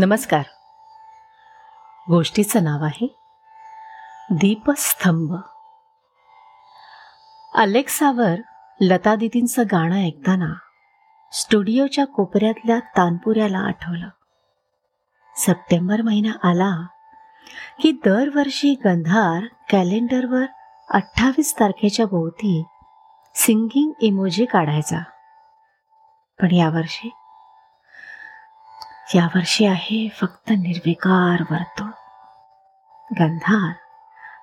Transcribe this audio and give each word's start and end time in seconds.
नमस्कार. 0.00 0.42
गोष्टीचं 2.08 2.64
नाव 2.64 2.84
आहे 2.84 3.16
दीपस्तंभ. 4.30 5.34
अलेक्सावर 7.54 8.34
लता 8.80 9.14
दिदींचं 9.14 9.62
गाणं 9.62 9.96
ऐकताना 9.96 10.54
स्टुडिओच्या 11.32 12.06
कोपऱ्यातल्या 12.06 12.78
तानपुऱ्याला 12.78 13.58
आठवलं. 13.58 14.08
सप्टेंबर 15.36 16.02
महिना 16.02 16.48
आला 16.48 16.86
की 17.80 17.92
दरवर्षी 17.92 18.74
गंधार 18.74 19.46
कॅलेंडरवर 19.70 20.46
अठ्ठावीस 20.90 21.54
तारखेच्या 21.60 22.06
भोवती 22.06 22.64
सिंगिंग 23.34 23.92
इमोजी 24.00 24.44
काढायचा. 24.44 24.98
पण 26.40 26.50
यावर्षी 26.50 27.10
यावर्षी 29.14 29.66
आहे 29.66 30.08
फक्त 30.08 30.50
निर्विकार 30.50 31.42
वर्तुळ. 31.50 31.88
गंधार 33.20 33.72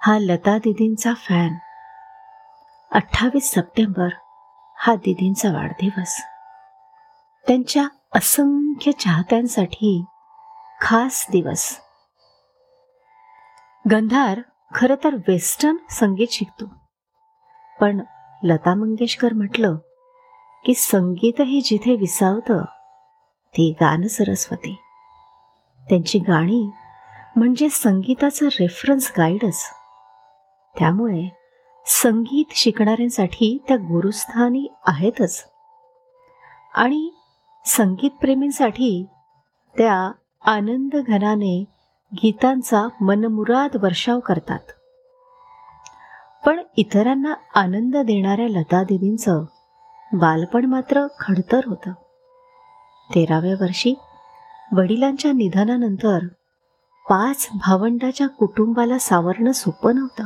हा 0.01 0.17
लता 0.19 0.57
दिदींचा 0.57 1.13
फॅन 1.13 1.55
अठ्ठावीस 2.91 3.51
सप्टेंबर 3.51 4.07
हा 4.77 4.95
दिदींचा 4.95 5.53
वाढदिवस. 5.53 6.21
त्यांच्या 7.47 7.87
असंख्य 8.15 8.91
चाहत्यांसाठी 8.91 10.05
खास 10.81 11.25
दिवस. 11.31 11.79
गंधार 13.91 14.39
खरं 14.75 14.95
तर 15.03 15.15
वेस्टर्न 15.15 15.75
संगीत 15.89 16.27
शिकतो. 16.31 16.65
पण 17.79 18.01
लता 18.43 18.75
मंगेशकर 18.75 19.33
म्हटलं 19.33 19.75
की 20.65 20.73
संगीतही 20.73 21.61
जिथे 21.61 21.95
विसावतं 21.95 22.65
ती 23.57 23.71
गान 23.71 24.07
सरस्वती 24.07 24.81
त्यांची 25.89 26.19
गाणी 26.19 26.69
म्हणजे 27.35 27.69
संगीताचं 27.69 28.45
रेफरन्स 28.45 29.13
गाईडच 29.17 29.63
त्यामुळे 30.79 31.37
संगीत 31.85 32.45
शिकणाऱ्यांसाठी 32.51 33.63
त्या 33.67 33.77
गुरुस्थानी 33.77 34.67
आहेतच. 34.85 35.45
आणि 36.75 37.13
संगीतप्रेमींसाठी 37.65 39.05
त्या 39.77 40.11
आनंद 40.45 40.95
घनाने 40.95 41.63
गीतांचा 42.13 42.87
मनमुराद 43.01 43.83
वर्षाव 43.83 44.19
करतात. 44.19 44.59
पण 46.45 46.61
इतरांना 46.77 47.33
आनंद 47.55 47.97
देणाऱ्या 47.97 48.47
लता 48.47 48.83
दिदींचं 48.83 49.43
बालपण 50.13 50.65
मात्र 50.65 51.07
खडतर 51.19 51.61
होतं. 51.65 51.91
तेराव्या 53.09 53.53
वर्षी 53.61 53.93
वडिलांच्या 54.71 55.31
निधनानंतर 55.31 56.19
पाच 57.09 57.47
भावंडाच्या 57.53 58.27
कुटुंबाला 58.27 58.97
सावरणं 58.97 59.51
सोपं 59.51 59.95
नव्हतं. 59.95 60.23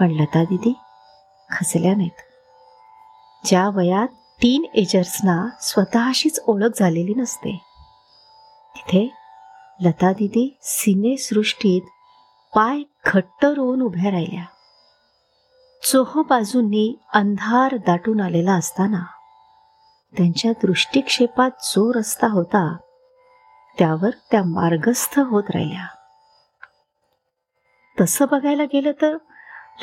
पण 0.00 0.10
लता 0.10 0.44
दिदी 0.44 0.72
खचल्या 1.50 1.94
नाहीत. 1.94 2.20
ज्या 3.44 3.68
वयात 3.68 4.08
तीन 4.42 4.64
एजर्सना 4.74 5.48
स्वतःशीच 5.60 6.40
ओळख 6.46 6.68
झालेली 6.76 7.14
नसते 7.14 7.62
तिथे 8.76 9.14
लता 9.80 10.12
दिदी 10.12 10.56
सिनेसृष्टीत 10.62 11.82
पाय 12.54 12.82
घट्ट 13.06 13.44
रोवून 13.44 13.82
उभ्या 13.82 14.10
राहिल्या. 14.10 14.44
चोह 15.82 16.22
बाजूंनी 16.30 16.98
अंधार 17.14 17.76
दाटून 17.76 18.20
आलेला 18.20 18.52
असताना 18.52 19.02
त्यांच्या 20.16 20.52
दृष्टिक्षेपात 20.52 21.50
जो 21.62 21.92
रस्ता 21.92 22.26
होता 22.26 22.76
त्यावर 23.78 24.10
त्या 24.30 24.42
मार्गस्थ 24.42 25.18
होत 25.18 25.44
राहिल्या. 25.54 25.86
तसं 28.00 28.24
बघायला 28.30 28.64
गेलं 28.64 28.92
तर 29.02 29.16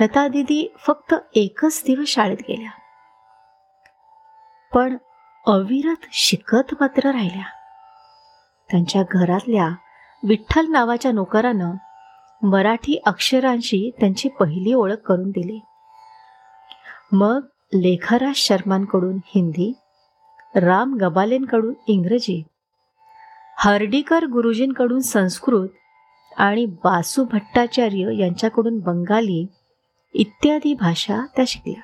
लता 0.02 0.28
दिदी 0.28 0.76
फक्त 0.80 1.14
एकच 1.36 1.84
दिवस 1.86 2.08
शाळेत 2.08 2.38
गेल्या. 2.50 2.72
पण 4.74 4.98
अविरत 5.48 6.06
शिकत 6.12 6.74
मात्र 6.82 7.12
राहिल्या. 7.12 7.46
त्यांच्या 8.72 9.04
घरातल्या 9.12 9.70
विठ्ठल 10.24 10.66
नावाच्या 10.68 11.12
नोकरानं 11.12 11.72
मराठी 12.42 13.02
अक्षरांशी 13.06 13.92
त्यांची 14.00 14.30
पहिली 14.30 14.74
ओळख 14.74 14.96
करून 14.96 15.30
दिली. 15.30 15.60
मग 17.12 17.46
लेखराज 17.74 18.36
शर्मांकडून 18.36 19.18
हिंदी 19.26 19.74
राम 20.56 20.96
गबालेंकडून 20.96 21.74
इंग्रजी 21.88 22.44
हर्डीकर 23.58 24.26
गुरुजींकडून 24.26 25.00
संस्कृत 25.00 25.70
आणि 26.38 26.66
बासू 26.66 27.24
भट्टाचार्य 27.24 28.18
यांच्याकडून 28.18 28.80
बंगाली 28.80 29.46
इत्यादी 30.14 30.74
भाषा 30.74 31.26
त्या 31.36 31.46
शिकल्या. 31.48 31.82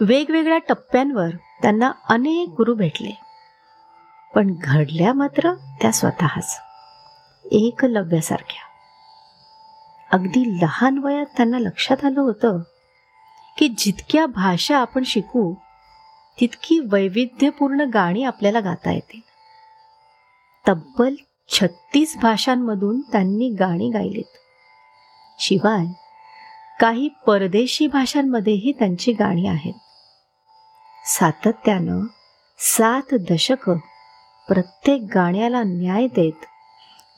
वेगवेगळ्या 0.00 0.58
टप्प्यांवर 0.58 1.28
त्यांना 1.62 1.92
अनेक 2.08 2.48
गुरु 2.48 2.74
भेटले 2.74 3.20
पण 4.34 4.54
घडल्या 4.60 5.12
मात्र 5.12 5.54
त्या 5.54 5.92
स्वतःच 5.92 6.60
एकलव्यासारख्या. 7.44 8.62
अगदी 10.12 10.58
लहान 10.62 10.98
वयात 10.98 11.26
त्यांना 11.36 11.58
लक्षात 11.58 12.04
आलं 12.04 12.20
होतं 12.20 12.58
की 13.58 13.68
जितक्या 13.78 14.26
भाषा 14.26 14.78
आपण 14.78 15.02
शिकू 15.02 15.54
तितकी 16.40 16.78
वैविध्यपूर्ण 16.78 17.80
गाणी 17.94 18.22
आपल्याला 18.22 18.60
गाता 18.60 18.92
येतील. 18.92 19.20
तब्बल 20.68 21.14
छत्तीस 21.48 22.16
भाषांमधून 22.22 23.00
त्यांनी 23.00 23.48
गाणी 23.48 23.90
गायलीत. 23.90 24.36
शिवाय 25.38 25.86
काही 26.80 27.08
परदेशी 27.26 27.86
भाषांमध्येही 27.86 28.72
त्यांची 28.72 29.12
गाणी 29.12 29.46
आहेत. 29.46 29.74
सातत्यानं 31.04 32.06
सात 32.58 33.14
दशकं 33.14 33.76
प्रत्येक 34.48 35.02
गाण्याला 35.14 35.62
न्याय 35.62 36.06
देत 36.06 36.44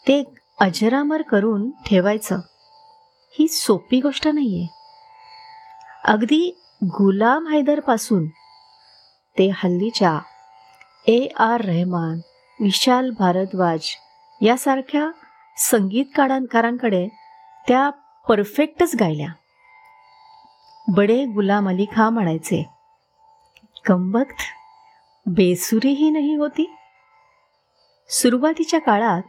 ते 0.08 0.34
अजरामर 0.60 1.22
करून 1.22 1.70
ठेवायचं 1.70 2.38
ही 3.38 3.48
सोपी 3.48 4.00
गोष्ट 4.00 4.28
नाहीये. 4.28 4.66
अगदी 6.04 6.60
गुलाम 6.84 7.48
हैदरपासून 7.48 8.26
ते 9.38 9.48
हल्लीच्या 9.48 10.18
ए 11.06 11.26
आर 11.38 11.60
रहमान 11.60 12.18
विशाल 12.60 13.10
भारद्वाज 13.10 13.80
यासारख्या 14.40 15.10
संगीतकारांकडे 15.58 17.08
त्या 17.68 17.90
परफेक्टच 18.28 18.94
गायल्या. 19.00 19.28
बडे 20.88 21.24
गुलाम 21.24 21.68
अली 21.68 21.86
खा 21.92 22.10
म्हणायचे 22.10 22.62
कंबक्त 23.84 24.42
बेसुरीही 25.26 26.10
नाही 26.10 26.34
होती. 26.34 26.74
सुरुवातीच्या 28.08 28.80
काळात 28.80 29.22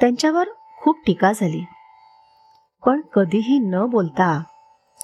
त्यांच्यावर 0.00 0.48
खूप 0.76 1.00
टीका 1.06 1.32
झाली. 1.32 1.64
पण 2.86 3.00
कधीही 3.00 3.58
न 3.58 3.86
बोलता 3.86 4.42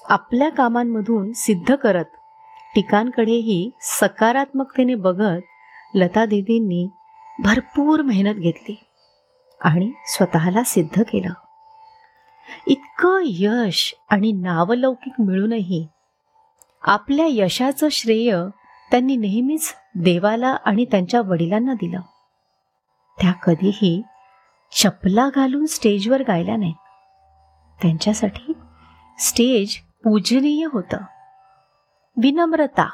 आपल्या 0.09 0.49
कामांमधून 0.51 1.33
सिद्ध 1.33 1.75
करत 1.75 2.05
टीकांकडेही 2.75 3.71
सकारात्मकतेने 3.81 4.95
बघत 4.95 5.41
लता 5.95 6.25
दिदींनी 6.27 6.89
भरपूर 7.39 8.03
मेहनत 8.03 8.35
घेतली 8.35 8.85
आणि 9.61 9.93
स्वतःला 10.07 10.63
सिद्ध 10.63 11.03
केलं. 11.03 11.33
इतकं 12.67 13.21
यश 13.25 13.95
आणि 14.11 14.33
नावलौकिक 14.33 15.13
मिळूनही 15.19 15.87
आपल्या 16.83 17.27
यशाचं 17.29 17.89
श्रेय 17.89 18.37
त्यांनी 18.91 19.17
नेहमीच 19.17 19.75
देवाला 19.95 20.57
आणि 20.65 20.85
त्यांच्या 20.85 21.21
वडिलांना 21.21 21.73
दिलं. 21.73 22.01
त्या 23.21 23.33
कधीही 23.33 24.03
चपला 24.73 25.29
घालून 25.35 25.67
स्टेजवर 25.67 26.23
गायल्या 26.23 26.57
नाहीत. 26.57 26.75
त्यांच्यासाठी 27.83 28.53
स्टेज 29.19 29.77
पूजनीय 30.05 30.67
होतं. 30.73 30.97
विनम्रता 32.23 32.89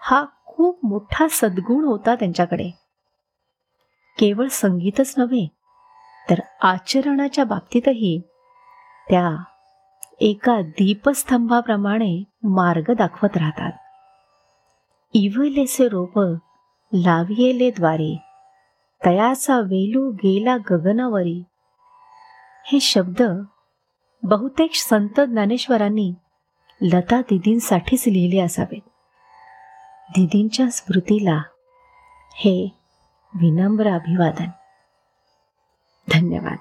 हा 0.00 0.24
खूप 0.46 0.84
मोठा 0.84 1.26
सद्गुण 1.30 1.84
होता 1.84 2.14
त्यांच्याकडे. 2.14 2.70
केवळ 4.18 4.46
संगीतच 4.50 5.14
नव्हे 5.16 5.48
तर 6.30 6.34
आचरणाच्या 6.62 7.44
बाबतीतही 7.44 8.20
त्या 9.10 9.42
एका 10.20 10.60
दीपस्तंभाप्रमाणे 10.60 12.24
मार्ग 12.42 12.92
दाखवत 12.94 13.36
राहतात. 13.36 13.72
इवलेसे 15.14 15.88
रोप 15.88 16.18
लावियेले 16.92 17.70
द्वारे 17.70 18.18
तयाचा 19.06 19.56
वेलू 19.56 20.10
गेला 20.10 20.56
गगनावरी. 20.56 21.42
हे 22.66 22.80
शब्द 22.80 23.22
बहुतेक 24.22 24.70
संत 24.74 25.20
ज्ञानेश्वरांनी 25.20 26.14
लता 26.80 27.20
दिदींसाठीच 27.20 28.08
लिहिले 28.08 28.40
असावेत. 28.40 28.80
दिदींच्या 30.10 30.70
स्मृतीला 30.70 31.42
हे 32.34 32.78
विनम्र 33.34 33.90
अभिवादन. 33.90 34.46
धन्यवाद. 36.12 36.58